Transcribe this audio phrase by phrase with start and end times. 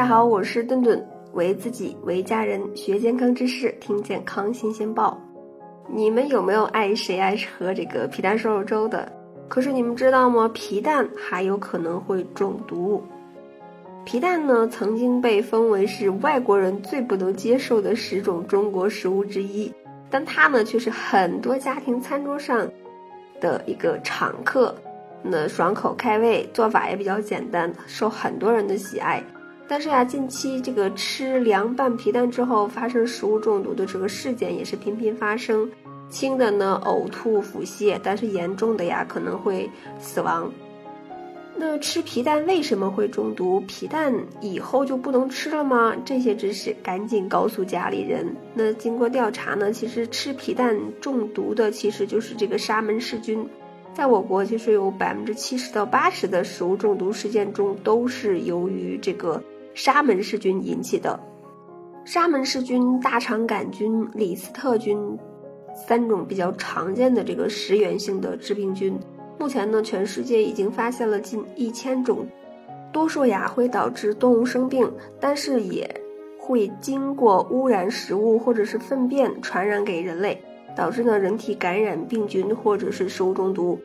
[0.00, 5.20] 大家好，我是顿顿，为自己为家人学健康知识，听健康新鲜报。
[5.86, 9.12] 你们有没有爱谁爱喝这个皮蛋瘦肉粥的？
[9.46, 10.50] 可是你们知道吗？
[10.54, 13.04] 皮蛋还有可能会中毒。
[14.06, 19.70] 皮蛋呢，曾经被封为是外国人最不能接受的十种中国食物之一，
[20.08, 22.66] 但它呢却是很多家庭餐桌上
[23.38, 24.74] 的一个常客。
[25.22, 29.22] 那爽口开胃，做法也比较简单，受很多人的喜爱。
[29.70, 35.70] 但是呀，近期这个吃凉拌皮蛋之后发生食物中毒的这个事件也是频频发生，
[36.08, 39.70] 轻的呢呕吐、腹泻，但是严重的呀可能会
[40.00, 40.50] 死亡。
[41.56, 43.60] 那吃皮蛋为什么会中毒？
[43.68, 45.94] 皮蛋以后就不能吃了吗？
[46.04, 48.26] 这些知识赶紧告诉家里人。
[48.54, 53.48] 那经过调查呢，其实吃皮蛋中毒的其实就是这个沙门氏菌，
[53.94, 59.40] 在我国其实有百分之七十到八十的食物中毒事件中都是由于这个。
[59.74, 61.18] 沙门氏菌引起的
[62.04, 64.98] 沙门氏菌、大肠杆菌、李斯特菌
[65.86, 68.98] 三种比较常见的这个食源性的致病菌，
[69.38, 72.26] 目前呢，全世界已经发现了近一千种，
[72.92, 74.90] 多数呀会导致动物生病，
[75.20, 75.88] 但是也
[76.38, 80.42] 会经过污染食物或者是粪便传染给人类，
[80.74, 83.78] 导致呢人体感染病菌或者是食物中毒。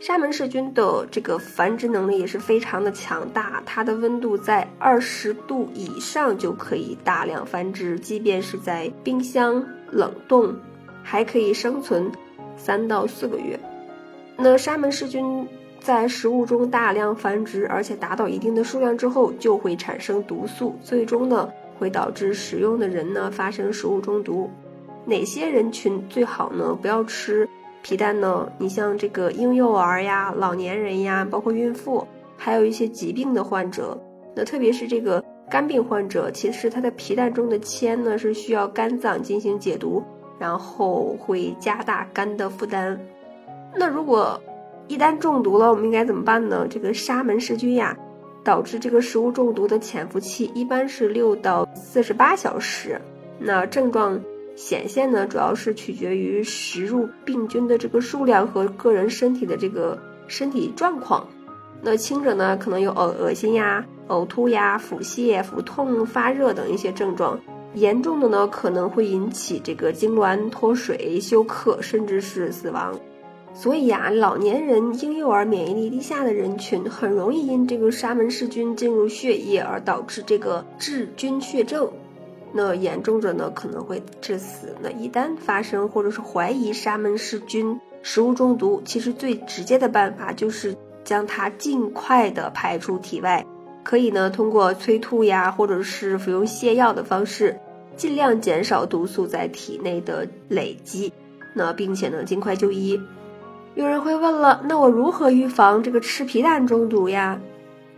[0.00, 10.54] 沙门氏菌的这个繁殖能力也是非常的强大，它的温度在二十度以上就可以大量繁殖，即便是在冰箱冷冻，
[11.02, 12.10] 还可以生存
[12.56, 13.60] 三到四个月。
[14.38, 15.46] 那沙门氏菌
[15.80, 21.46] 在食物中大量繁殖，而且达到一定的数量之后，就会产生毒素，最终呢
[21.78, 24.50] 会导致使用的人呢发生食物中毒。
[25.04, 27.46] 哪些人群最好呢不要吃？
[27.82, 28.50] 皮蛋呢？
[28.58, 32.06] 你像这个婴幼儿呀、老年人呀，包括孕妇，
[32.36, 33.98] 还有一些疾病的患者。
[34.36, 40.02] 那特别是这个肝病患者，其实它的皮蛋中的铅呢是需要肝脏进行解毒，
[40.38, 43.00] 然后会加大肝的负担。
[43.74, 44.40] 那如果
[44.86, 46.66] 一旦中毒了，我们应该怎么办呢？
[46.68, 47.96] 这个沙门氏菌呀，
[48.44, 53.00] 导致这个食物中毒的潜伏期一般是六到四十八小时。
[53.38, 54.20] 那症状。
[54.56, 61.26] 显现呢，主要是取决于食入病菌的这个数量和个人身体的这个身体状况。
[61.82, 67.38] 那轻者呢，可能有恶恶心呀、呕吐呀、腹泻、腹痛、发热等一些症状；
[67.74, 72.98] 严重的呢，可能会引起这个痉挛、脱水、休克，甚至是死亡。
[73.54, 81.90] 所以呀，老年人、婴幼儿、免疫力低下的人群，很容易因这个沙门氏菌进入血液而导致这个致菌血症。
[82.52, 84.74] 那严重者呢可能会致死。
[84.80, 93.44] 那一旦发生或者是怀疑沙门氏菌食物中毒，其实最直接的办法就是将它尽快的排出体外。
[93.82, 97.58] 可以呢通过催吐呀，或者是服用泻药的方式，
[97.96, 101.12] 尽量减少毒素在体内的累积。
[101.54, 103.00] 那并且呢尽快就医。
[103.74, 107.40] 有人会问了，那我如何预防这个吃皮蛋中毒呀？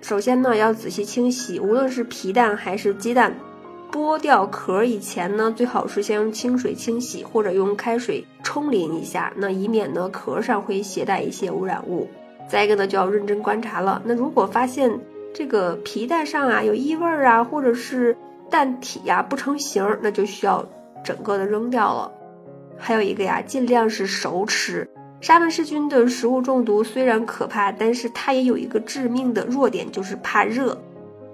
[0.00, 3.34] 首先呢要仔细清洗，无论是皮蛋还是鸡蛋。
[3.98, 12.08] 剥掉壳以前呢，最好是先用清水清洗，或者用开水冲淋一下，那以免呢壳上会携带一些污染物。
[12.48, 14.00] 再一个呢，就要认真观察了。
[14.04, 15.00] 那如果发现
[15.34, 18.16] 这个皮蛋上啊有异味啊，或者是
[18.48, 20.64] 蛋体呀不成形，那就需要
[21.02, 22.12] 整个的扔掉了。
[22.76, 24.88] 还有一个呀，尽量是熟吃。
[25.20, 30.80] 沙门氏菌的食物中毒虽然可怕，但是它也有一个致命的弱点，就是怕热。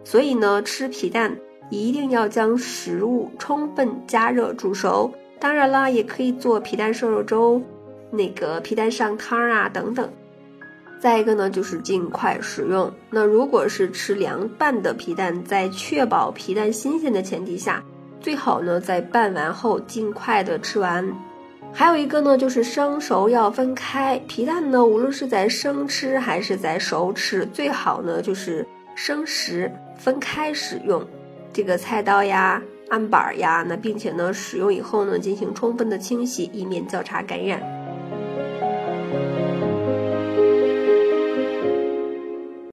[0.03, 1.37] 所以呢，吃皮蛋。
[1.71, 7.61] 一定要将食物充分加热煮熟，当然了，也可以做皮蛋瘦肉粥，
[8.11, 10.09] 那个皮蛋上汤啊等等。
[11.01, 12.91] 再一个呢，就是尽快食用。
[13.11, 17.85] 那如果是吃凉拌的皮蛋，在确保皮蛋新鲜的前提下，
[18.21, 21.15] 最好呢在拌完后尽快的吃完。
[21.73, 24.19] 还有一个呢，就是生熟要分开。
[24.29, 31.05] 皮蛋呢，无论是在生吃还是在熟吃，最好呢就是生食分开使用。
[31.55, 37.84] 这个菜刀呀、案板呀，那并且呢，使用以后呢，进行充分的清洗，以免交叉感染。